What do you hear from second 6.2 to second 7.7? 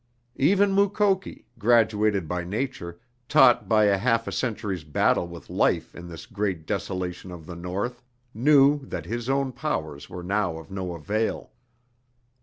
great desolation of the